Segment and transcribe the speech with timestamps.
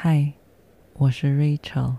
[0.00, 0.32] 嗨，
[0.94, 1.96] 我是 Rachel，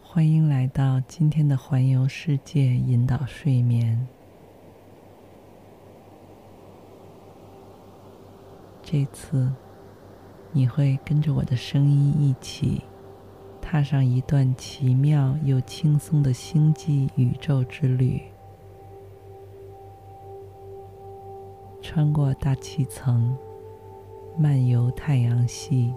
[0.00, 4.06] 欢迎来到今天的环游世界引导睡眠。
[8.80, 9.52] 这次
[10.52, 12.84] 你会跟着我的声音一起
[13.60, 18.22] 踏上一段奇妙又轻松的星际宇宙之旅，
[21.82, 23.36] 穿过大气层，
[24.38, 25.92] 漫游太阳系。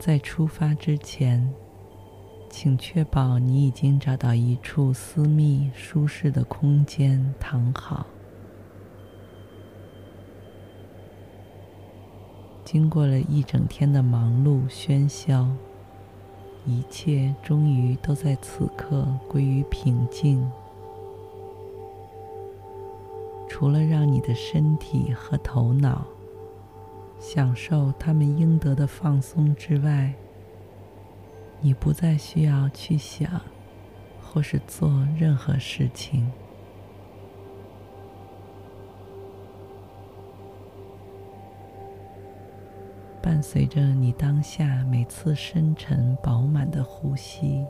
[0.00, 1.52] 在出发之前，
[2.48, 8.06] 请确保你已经找到一处私密、舒适的空间躺好。
[12.64, 15.46] 经过了一整天的忙碌喧嚣，
[16.64, 20.50] 一切终于都在此刻归于平静。
[23.50, 26.06] 除了让你的身体和头脑，
[27.20, 30.12] 享受他们应得的放松之外，
[31.60, 33.40] 你不再需要去想，
[34.20, 36.32] 或是做任何事情。
[43.22, 47.64] 伴随着你当下每次深沉饱满的呼吸，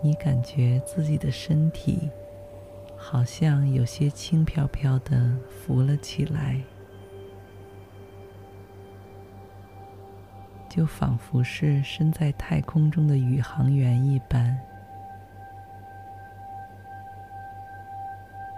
[0.00, 2.08] 你感觉自己的身体
[2.96, 6.62] 好像有些轻飘飘的浮了起来。
[10.68, 14.56] 就仿佛是身在太空中的宇航员一般，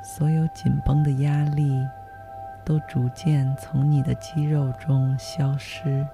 [0.03, 1.87] 所有紧绷的压力
[2.65, 6.07] 都逐渐从你的肌肉中消失，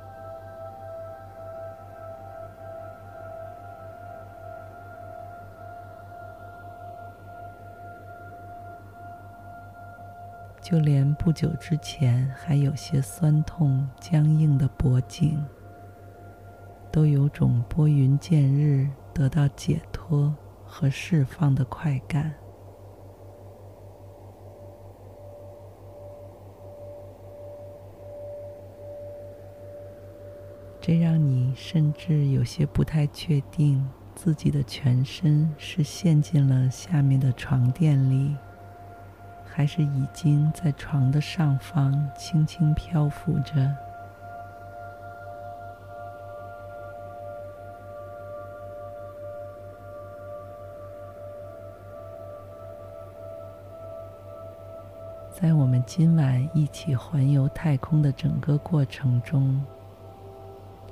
[10.60, 15.44] 就连不久之前还有些酸痛、僵硬的脖颈。
[16.96, 20.34] 都有种拨云见日、得到解脱
[20.64, 22.32] 和释放的快感。
[30.80, 38.34] 这让你甚至有些不太确定自己的全身是陷进了下面的床垫里，
[39.44, 43.85] 还是已经在床的上方轻轻漂浮着。
[55.38, 59.62] 在我们今晚一起环游太空的整个过程中，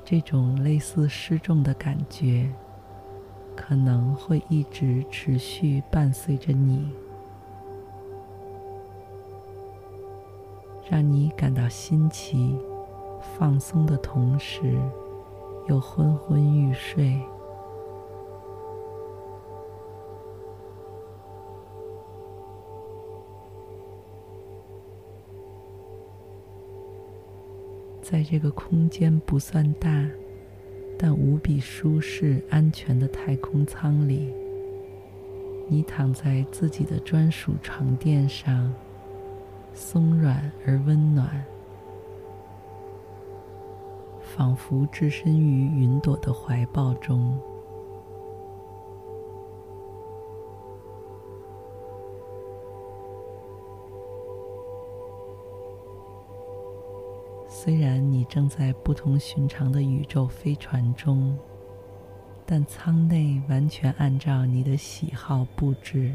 [0.05, 2.53] 这种类似失重的感觉
[3.57, 6.93] 可能会一直持续伴随着你，
[10.91, 12.55] 让你感到新奇、
[13.39, 14.79] 放松的同时
[15.69, 17.19] 又昏昏欲睡。
[28.15, 30.09] 在这个空间不算大，
[30.97, 34.33] 但无比舒适、安全的太空舱里，
[35.67, 38.73] 你躺在自己的专属床垫上，
[39.73, 41.45] 松软而温暖，
[44.21, 47.37] 仿佛置身于云朵的怀抱中。
[57.65, 61.35] 虽然你正在不同寻常的宇宙飞船中，
[62.45, 66.15] 但舱内完全按照你的喜好布置。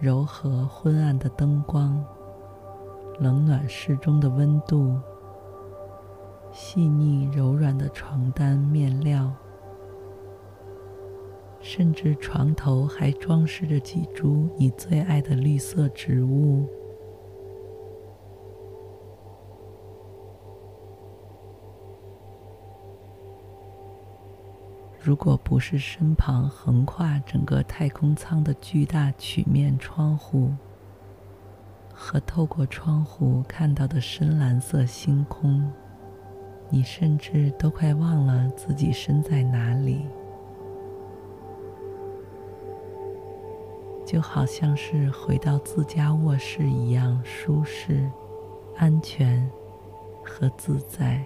[0.00, 2.04] 柔和昏暗的灯光，
[3.20, 4.98] 冷暖适中的温度，
[6.50, 9.32] 细腻柔软的床单面料，
[11.60, 16.66] 甚至床头还装饰着几株你最爱的绿色植物。
[25.08, 30.52] 如果不是身旁横跨整个太空舱的巨大曲面窗户，
[31.94, 35.72] 和透过窗户看到的深蓝色星空，
[36.68, 40.04] 你甚至都快忘了自己身在哪里，
[44.04, 48.06] 就好像是回到自家卧室一样舒适、
[48.76, 49.50] 安全
[50.22, 51.24] 和自在。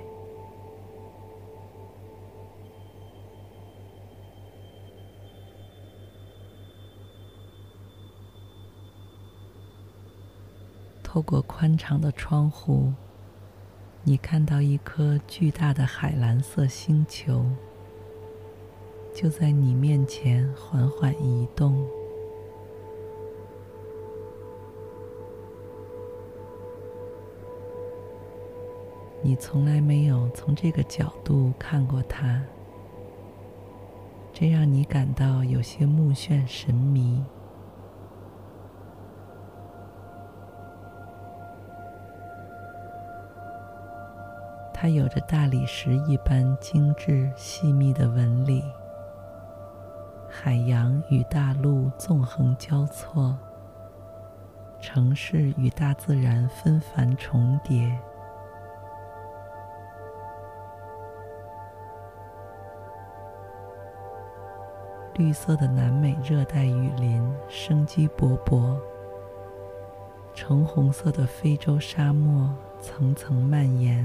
[11.12, 12.90] 透过宽敞的窗户，
[14.02, 17.44] 你看到一颗巨大的海蓝色星球，
[19.14, 21.86] 就在你面前缓缓移动。
[29.20, 32.42] 你从来没有从这个角度看过它，
[34.32, 37.22] 这让你感到有些目眩神迷。
[44.82, 48.64] 它有着大理石一般精致细密的纹理，
[50.28, 53.38] 海洋与大陆纵横交错，
[54.80, 57.96] 城市与大自然纷繁重叠，
[65.14, 68.76] 绿色的南美热带雨林生机勃勃，
[70.34, 74.04] 橙红色的非洲沙漠层层蔓延。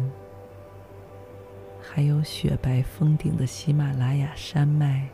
[1.98, 5.10] 还有雪白峰顶的喜马拉雅山脉。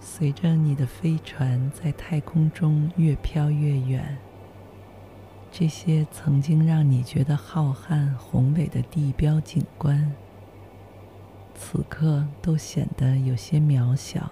[0.00, 4.16] 随着你的飞船在太空中越飘越远，
[5.52, 10.10] 这些曾经让你觉得浩瀚宏伟的地标景观，
[11.54, 14.30] 此刻都显得有些渺小。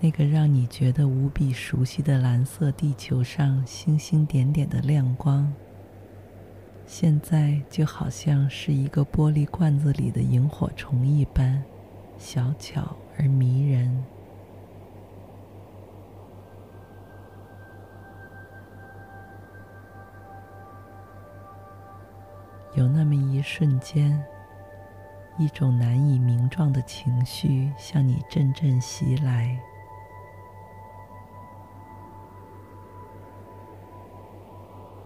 [0.00, 5.52] 那个让你觉得无比熟悉的蓝色地球上星星点点的亮光，
[6.86, 11.60] 现在就好像是一个玻璃罐子里的萤火虫一般，
[12.16, 14.04] 小巧而迷人。
[22.76, 24.22] 有那么一瞬间，
[25.36, 29.58] 一种难以名状的情绪向你阵阵袭来。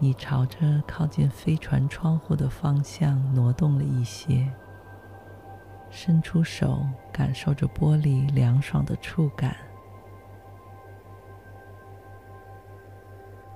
[0.02, 4.52] 你朝着靠近飞船窗户的方向挪动了一些，
[5.90, 9.54] 伸出手感受着玻璃凉爽的触感。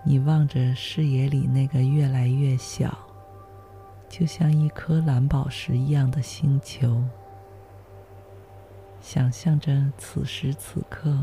[0.05, 2.97] 你望着视野里那个越来越小，
[4.09, 7.03] 就像一颗蓝宝石一样的星球，
[9.01, 11.19] 想象着此时此刻。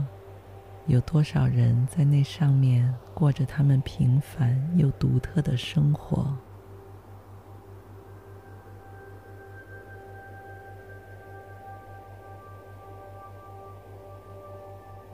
[0.85, 6.35] 有多少人在那上面过着他们平凡又独特的生活？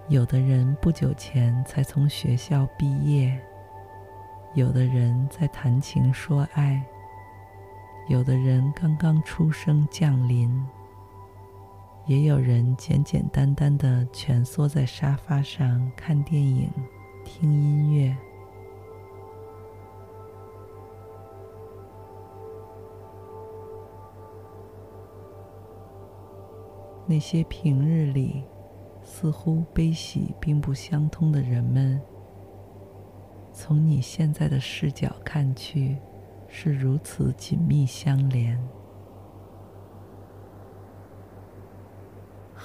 [0.07, 3.39] 有的人不久前才从学校毕业，
[4.55, 6.83] 有的人在谈情说爱，
[8.07, 10.65] 有的人刚刚出生降临。
[12.09, 16.67] 也有人简简单单的蜷缩在沙发上看电影、
[17.23, 18.17] 听音乐。
[27.05, 28.43] 那些平日里
[29.03, 32.01] 似乎悲喜并不相通的人们，
[33.53, 35.95] 从你现在的视角看去，
[36.47, 38.59] 是如此紧密相连。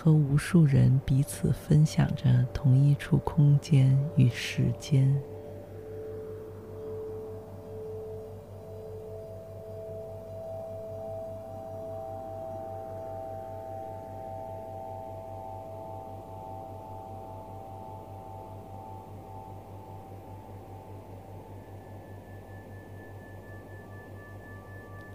[0.05, 5.19] 和无数人彼此分享着同一处空间与时间。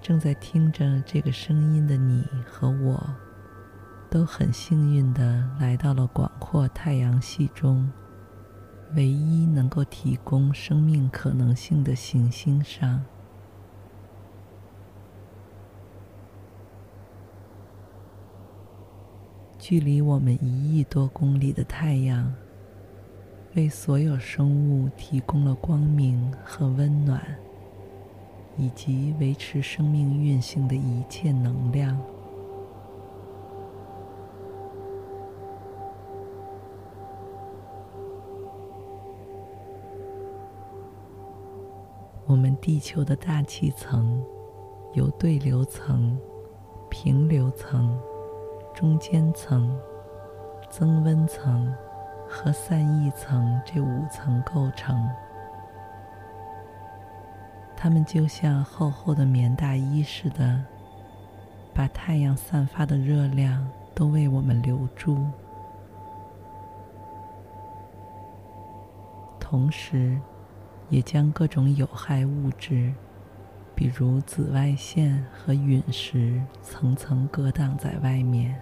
[0.02, 3.29] 正在听着这个声音的你和我。
[4.10, 7.88] 都很幸运的来到了广阔太阳系中
[8.96, 13.00] 唯一能够提供生命可能性的行星上。
[19.60, 22.34] 距离我们一亿多公里的太阳，
[23.54, 27.22] 为所有生物提供了光明和温暖，
[28.58, 32.02] 以及维持生命运行的一切能量。
[42.30, 44.24] 我们地球的大气层
[44.94, 46.16] 由对流层、
[46.88, 48.00] 平流层。
[48.76, 49.78] 中间层、
[50.70, 51.74] 增温层
[52.30, 55.10] 和散逸层这五层构成，
[57.76, 60.64] 它们就像厚厚的棉大衣似的，
[61.74, 65.26] 把太阳散发的热量都为我们留住，
[69.42, 70.18] 同时，
[70.90, 72.92] 也将各种有害物质，
[73.76, 78.60] 比如紫外线和陨石，层层隔挡在外面。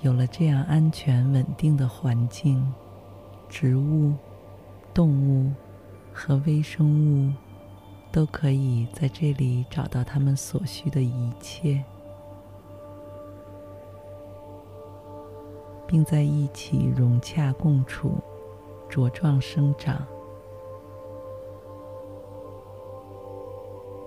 [0.00, 2.72] 有了这样安全稳定的环境，
[3.48, 4.12] 植物、
[4.92, 5.52] 动物
[6.12, 7.32] 和微生物
[8.12, 11.82] 都可以在这里找到他们所需的一切，
[15.86, 18.18] 并在一起融洽共处、
[18.90, 20.06] 茁壮生长，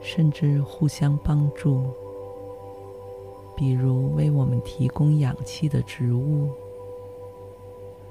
[0.02, 1.92] 甚至互相帮助。
[3.58, 6.50] 比如为我们提供氧气的植物，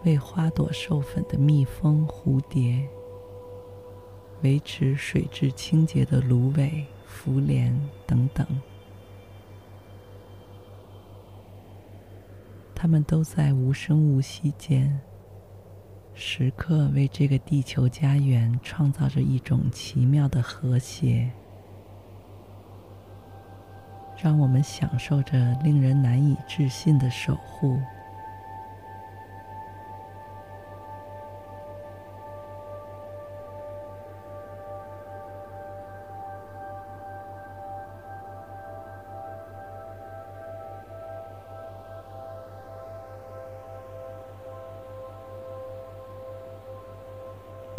[0.05, 2.89] 为花朵授粉的蜜蜂、蝴蝶，
[4.45, 7.75] 维持水质清洁的芦苇、浮莲
[8.07, 8.47] 等等，
[12.75, 15.01] 它们都在无声无息间，
[16.13, 21.31] 时刻为这个地球家园创造着一种奇妙的和谐。
[24.23, 27.81] 让我们享受着令人难以置信的守护。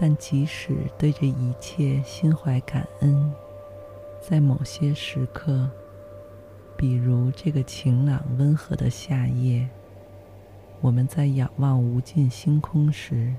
[0.07, 3.33] 但即使对这一切心怀感恩，
[4.21, 5.67] 在某些时刻，
[6.77, 9.67] 比如这个晴朗温和的夏夜，
[10.79, 13.33] 我们在仰望无尽星空时，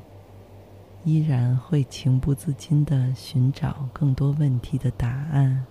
[1.05, 5.65] 依然会情不自禁的寻找更多问题的答案。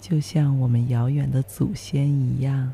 [0.00, 2.72] 就像我们遥远的祖先一样，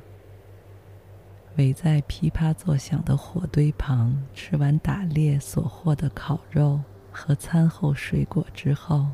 [1.57, 6.81] 围在噼啪作响的火堆旁，吃完打猎所获的烤肉。
[7.15, 9.07] 和餐后水果之后，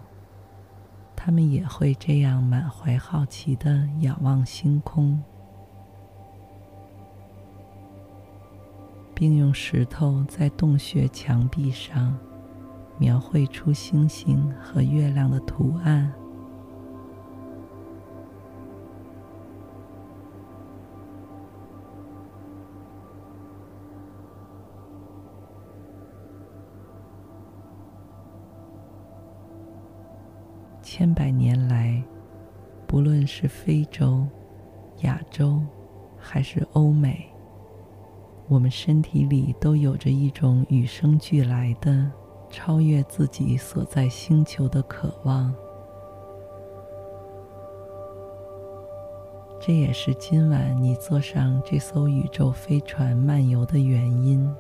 [1.17, 5.21] 他们也会这样满怀好奇的仰望星空，
[9.13, 12.17] 并用石头在洞穴墙壁上
[12.99, 16.13] 描绘出星星和月亮的图案。
[30.99, 32.03] 千百年来，
[32.85, 34.27] 不论是非洲、
[35.03, 35.63] 亚洲，
[36.19, 37.33] 还是欧美，
[38.49, 42.11] 我们身体里都有着一种与生俱来的
[42.51, 45.55] 超越自己所在星球的渴望。
[49.61, 54.53] 这也是今晚你坐上这艘宇宙飞船漫游的原因。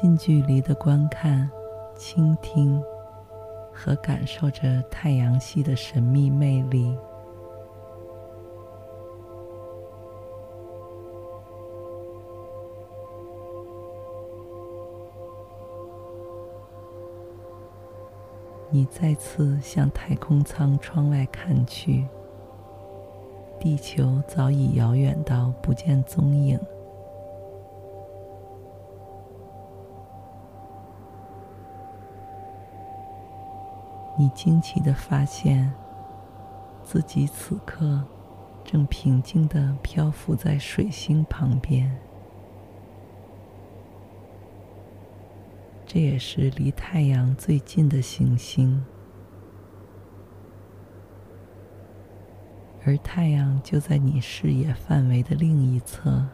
[0.00, 1.50] 近距离的观看、
[1.96, 2.80] 倾听
[3.72, 6.96] 和感受着太阳系的神秘魅力。
[18.70, 22.06] 你再次向太空舱窗外看去，
[23.58, 26.56] 地球早已遥远到不见踪影。
[34.20, 35.72] 你惊奇地发现
[36.82, 38.02] 自己此刻
[38.64, 41.96] 正平静地漂浮在水星旁边，
[45.86, 48.84] 这也是离太阳最近的行星，
[52.84, 56.26] 而太阳就在你视野范围的另一侧。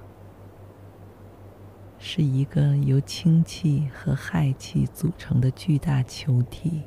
[1.98, 6.82] 是一个由氢气和氦气组成的巨大球体，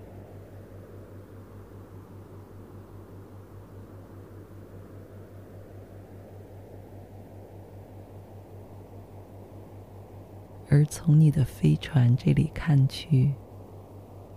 [10.78, 13.34] 而从你的飞船这里看去，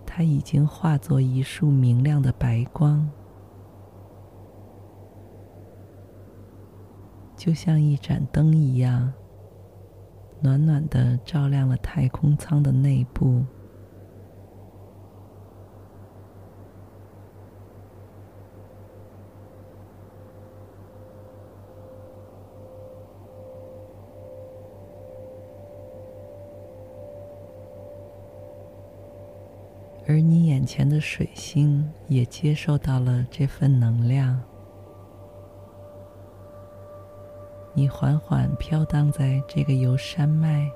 [0.07, 3.07] 它已经化作一束明亮的白光，
[7.37, 9.13] 就像一盏灯一样。
[10.41, 13.45] 暖暖的照亮了太空舱的内部，
[30.07, 34.39] 而你眼前的水星也接受到了这份能量。
[37.73, 40.71] 你缓缓飘荡在这个由山脉、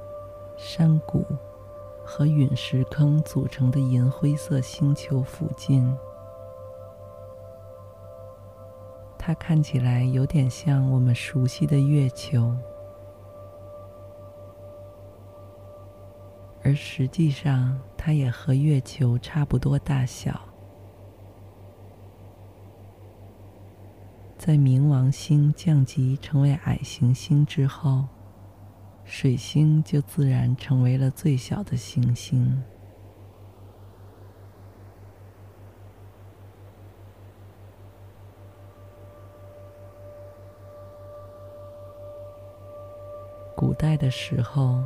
[0.57, 1.23] 山谷
[2.03, 5.95] 和陨石坑组成的银灰色星球附近，
[9.19, 12.57] 它看起来有点像我们熟悉的月球，
[16.63, 20.39] 而实际上，它也和月球差不多大小。
[24.37, 28.05] 在冥王星降级成为矮行星之后，
[29.07, 32.63] 水星就自然成为了最小的行星。
[43.57, 44.85] 古代的时候，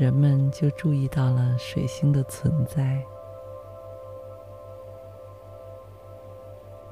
[0.00, 3.04] 人们就注意到了水星的存在。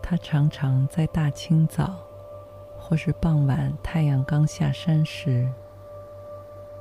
[0.03, 2.05] 它常常在大清早，
[2.79, 5.51] 或是傍晚太阳刚下山时，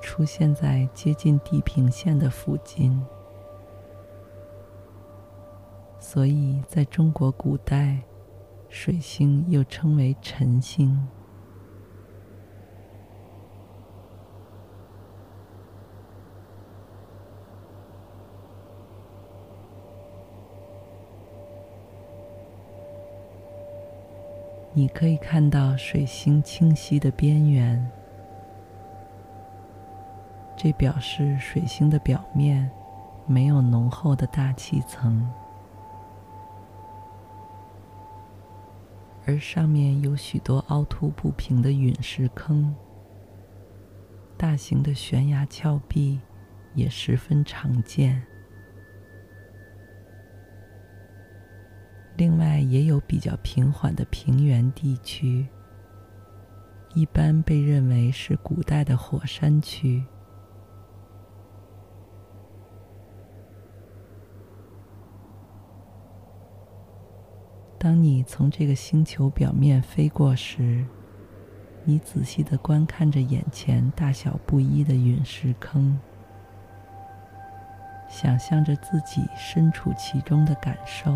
[0.02, 3.02] 出现在接近地平线的附近。
[5.98, 8.02] 所以，在中国古代，
[8.68, 11.08] 水星又称为辰星。
[24.78, 27.84] 你可以看到水星清晰的边缘，
[30.56, 32.70] 这表示水星的表面
[33.26, 35.28] 没有浓厚的大气层，
[39.26, 42.76] 而上面有许多凹凸不平的陨石坑，
[44.38, 46.20] 大型的悬崖峭壁
[46.76, 48.22] 也十分常见。
[52.18, 55.48] 另外，也有比较平缓的平原地区，
[56.96, 60.04] 一般被认为是古代的火山区。
[67.78, 70.84] 当你从这个星球表面飞过时，
[71.84, 75.98] 你仔细的观看着眼前大小不一的陨石坑，
[78.10, 81.16] 想象着自己身处其中的感受。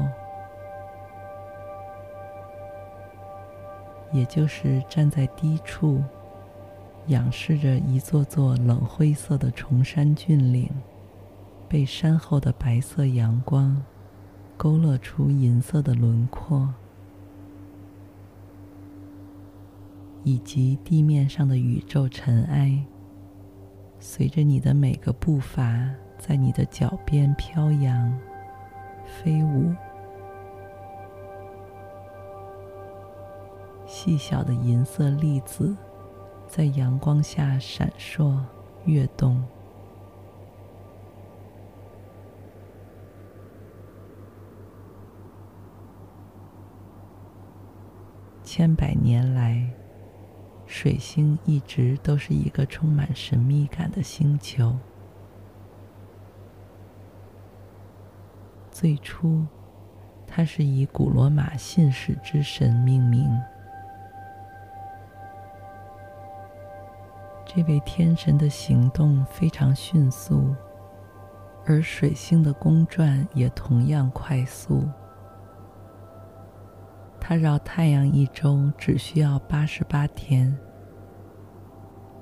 [4.11, 6.01] 也就是站在低处，
[7.07, 10.69] 仰视着一座座冷灰色的崇山峻岭，
[11.69, 13.81] 被山后的白色阳光
[14.57, 16.73] 勾勒出银色的轮廓，
[20.23, 22.83] 以及地面上的宇宙尘埃，
[23.99, 28.19] 随着你的每个步伐，在你的脚边飘扬、
[29.05, 29.73] 飞舞。
[34.03, 35.77] 细小的银色粒子
[36.47, 38.35] 在阳光下闪烁、
[38.85, 39.39] 跃动。
[48.43, 49.71] 千百年来，
[50.65, 54.75] 水星一直都是一个充满神秘感的星球。
[58.71, 59.45] 最初，
[60.25, 63.29] 它是以古罗马信使之神命名。
[67.53, 70.55] 这位天神的行动非常迅速，
[71.65, 74.85] 而水星的公转也同样快速，
[77.19, 80.57] 它绕太阳一周只需要八十八天，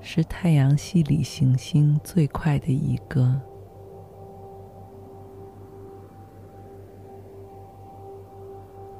[0.00, 3.40] 是太阳系里行星最快的一个。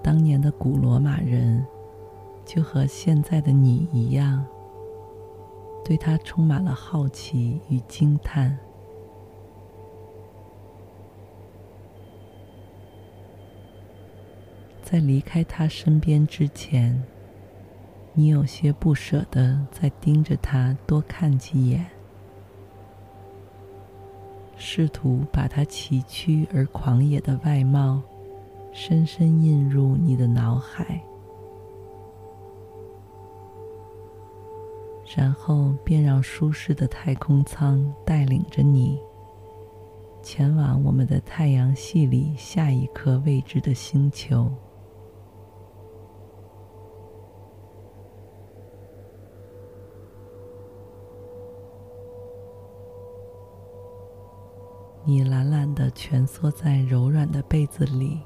[0.01, 1.67] 当年的古罗马人
[2.45, 4.47] 就和现在的你一样，
[5.85, 8.59] 对它充满了好奇与惊叹。
[14.83, 17.01] 在离开他身边之前，
[18.13, 21.87] 你有些不舍得再盯着他多看几眼，
[24.57, 28.03] 试图把他崎岖而狂野的外貌
[28.73, 31.01] 深深印入你的脑海，
[35.17, 38.97] 然后便让舒适的太空舱带领着你
[40.23, 44.49] 前往我们的太阳系里下一颗未知的星球。
[55.05, 58.21] 你懒懒的蜷缩在柔软的被子里，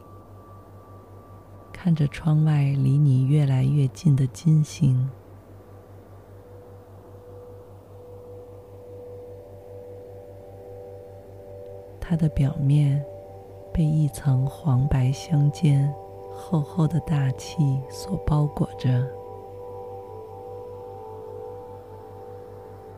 [1.73, 5.09] 看着窗外离你越来越近的金星。
[12.07, 13.03] 它的表面
[13.73, 15.93] 被一层黄白相间、
[16.31, 19.07] 厚厚的大气所包裹着。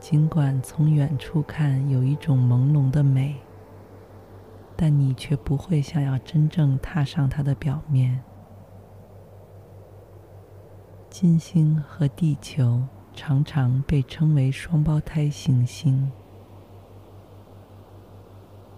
[0.00, 3.46] 尽管从远处看有一种朦胧的美。
[4.76, 8.22] 但你却不会想要真正踏上它的表面。
[11.08, 12.82] 金星和地球
[13.14, 16.12] 常常被称为双胞胎行星，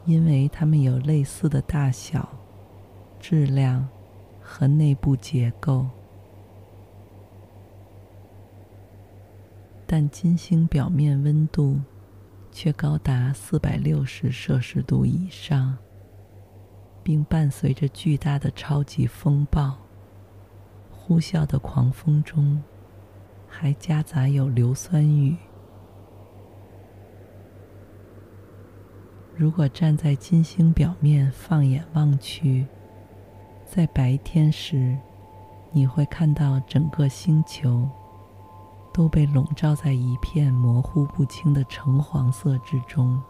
[0.09, 2.29] 因为它们有类似的大小、
[3.21, 3.87] 质量
[4.40, 5.87] 和内部结构。
[9.87, 11.79] 但金星表面温度
[12.51, 15.77] 却高达四百六十摄氏度以上。
[17.01, 19.79] 并伴随着巨大的超级风暴，
[20.90, 22.62] 呼啸的狂风中
[23.49, 25.35] 还夹杂有硫酸雨。
[29.38, 32.66] 如果站在金星表面放眼望去，
[33.64, 34.98] 在白天时，
[35.70, 37.88] 你会看到整个星球
[38.92, 43.22] 都被笼罩在一片模糊不清的橙黄色之中。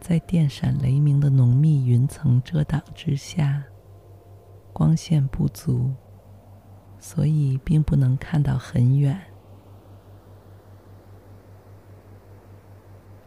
[0.00, 3.62] 在电闪雷鸣的浓密云层遮挡之下，
[4.72, 5.92] 光线不足，
[6.98, 9.20] 所以并不能看到很远。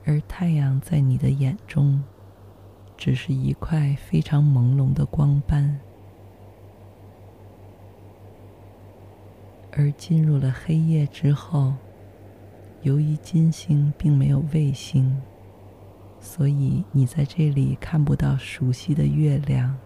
[0.06, 2.04] 而太阳在你的眼中，
[2.96, 5.80] 只是一块非常朦胧的光斑。
[9.72, 11.74] 而进入了黑夜之后，
[12.84, 15.20] 由于金星并没有卫星。
[16.20, 19.78] 所以你在这里看不到熟悉的月亮，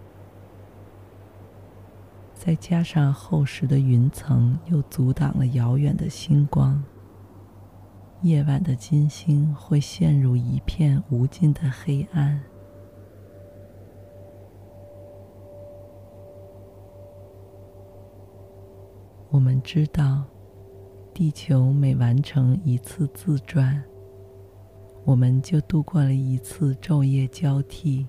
[2.34, 6.82] 再加上厚实的云层又阻挡了遥远的星光，
[8.22, 12.38] 夜晚的金星会陷入一片无尽的黑暗。
[19.30, 20.24] 我们知道，
[21.14, 23.82] 地球每完成一次自转。
[25.04, 28.06] 我们就度过了一次昼夜交替，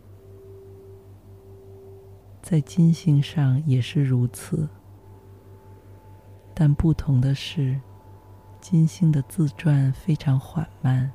[2.41, 4.67] 在金星上也是如此。
[6.54, 7.80] 但不同的是，
[8.62, 11.12] 金星的自转非常缓慢，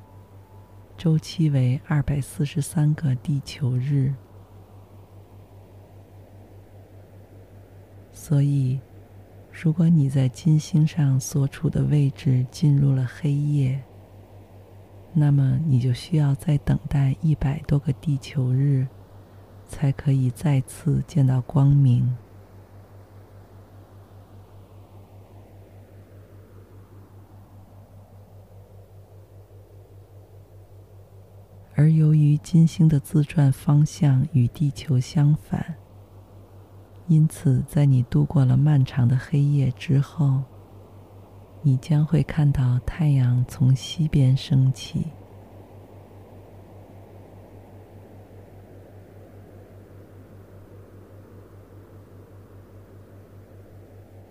[0.97, 4.13] 周期为二百四十三个地球日。
[8.11, 8.77] 所以，
[9.49, 13.81] 如果你在金星上所处的位置进入了黑夜，
[15.13, 18.85] 那么你就需要再等待一百多个地球日，
[19.65, 22.13] 才可以再次见到光明。
[31.79, 35.75] 而由于金星的自转方向与地球相反，
[37.07, 40.41] 因此在你度过了漫长的黑夜之后，
[41.61, 45.05] 你将会看到太阳从西边升起。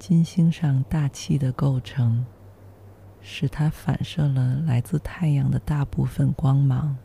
[0.00, 2.26] 金星上大气的构成，
[3.20, 6.96] 使它反射了来自太阳的大部分光芒。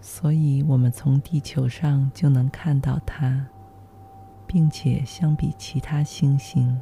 [0.00, 3.46] 所以我们从地球上就能看到它，
[4.46, 6.80] 并且相比其他星星，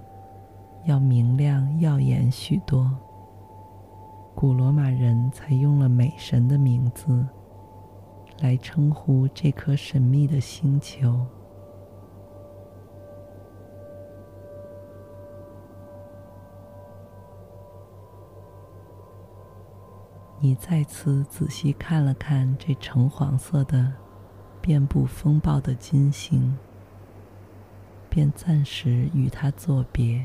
[0.85, 2.97] 要明亮耀眼许多。
[4.35, 7.27] 古罗马人才用了美神的名字
[8.41, 11.27] 来称呼这颗神秘的星球。
[20.41, 23.93] 你再次仔细看了看这橙黄色的、
[24.61, 26.57] 遍布风暴的金星，
[28.09, 30.25] 便暂时与它作别。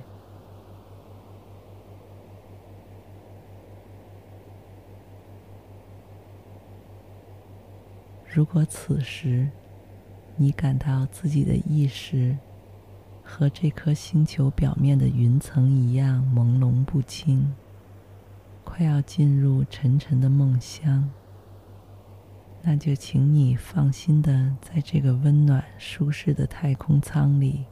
[8.31, 9.47] 如果此时
[10.35, 12.35] 你感到自己的意识
[13.23, 17.53] 和这颗星球表面的云层一样朦胧不清，
[18.75, 21.07] 快要进入沉沉的梦乡，
[22.63, 27.67] 那就请你放心的在这个温暖舒适的太空舱里，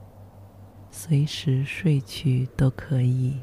[0.91, 3.39] 随时睡去都可以。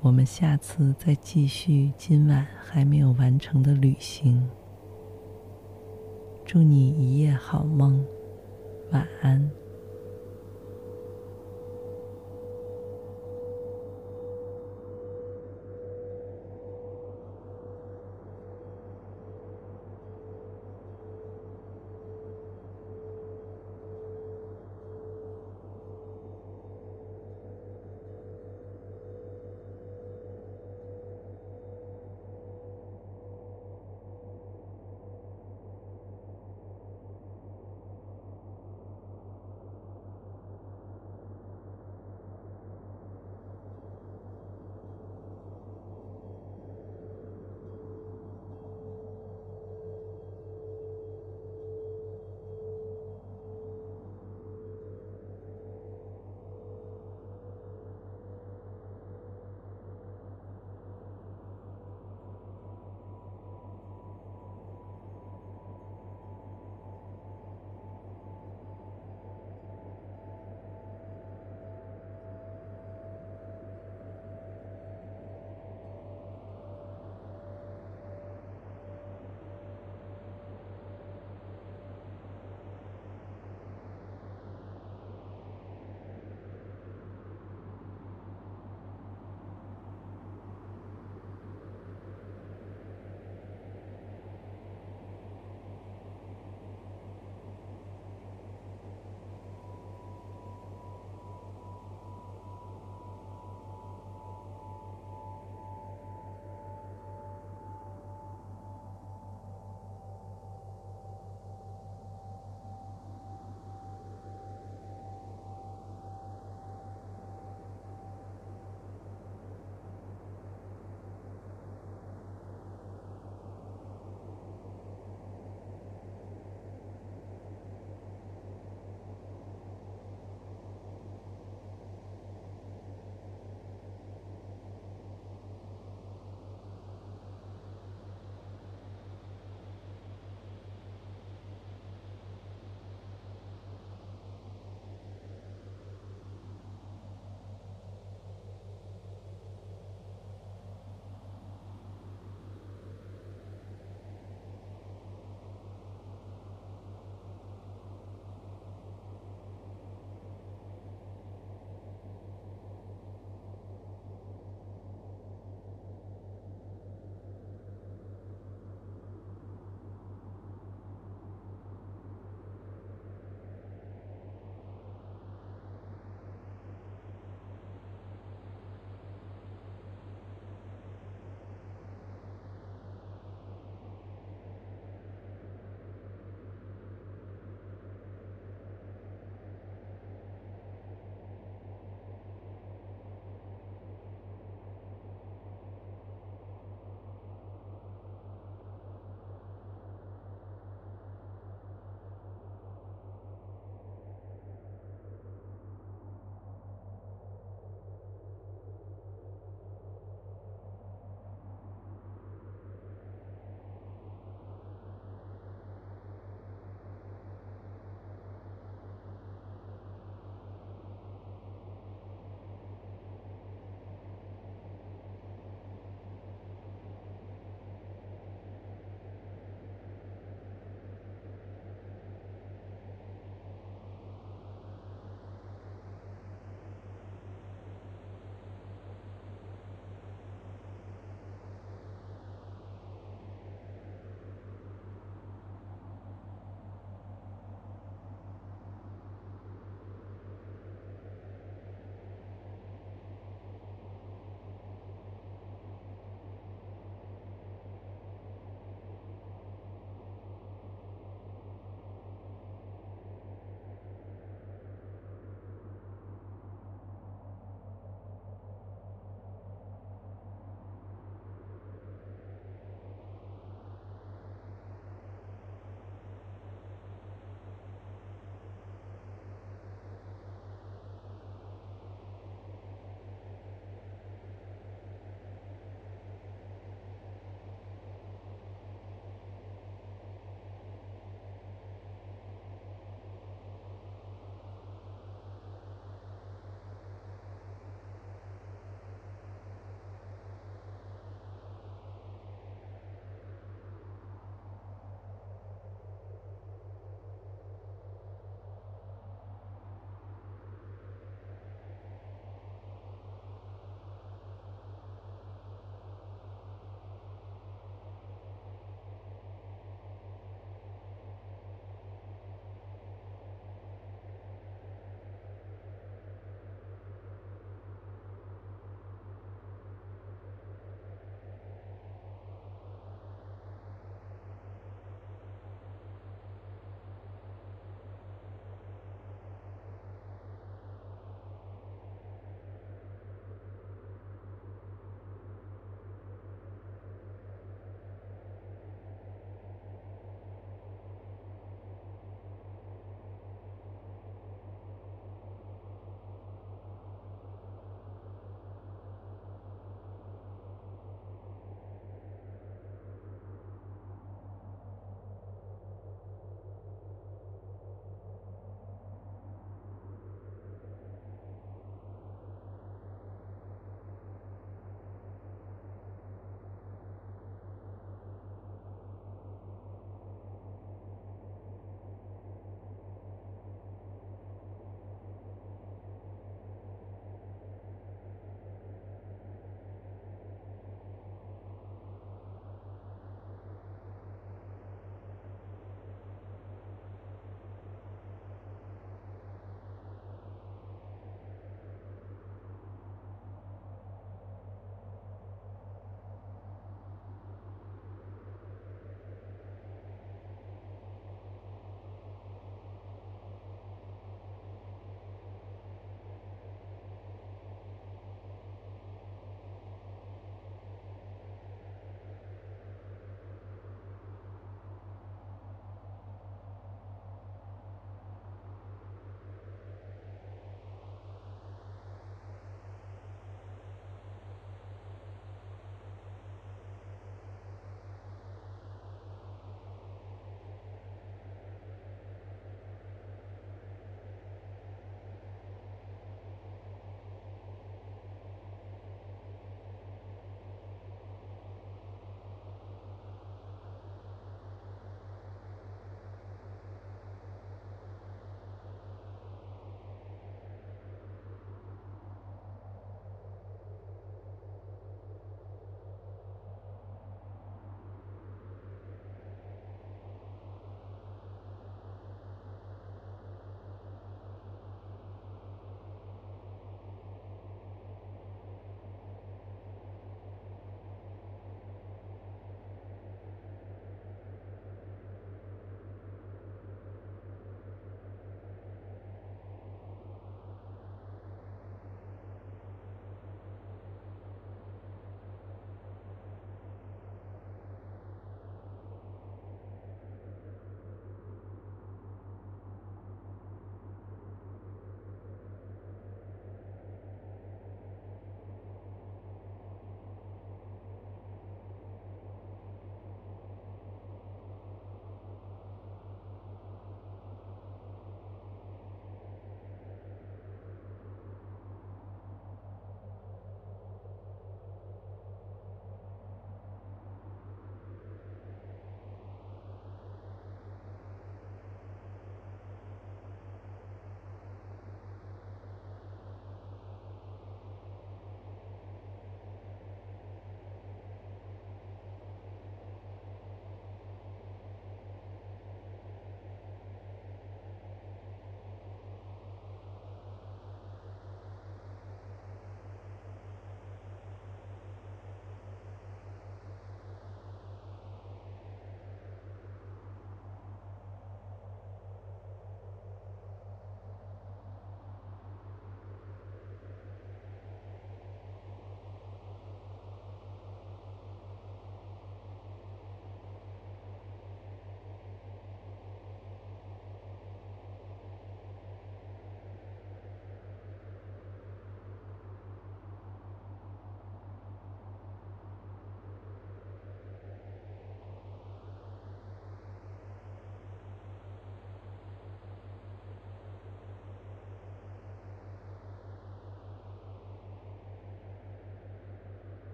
[0.00, 4.48] 我们下次再继续今晚还没有完成的旅行。
[6.44, 8.06] 祝你一夜好梦，
[8.92, 9.59] 晚安。